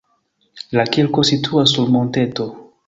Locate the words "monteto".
1.99-2.51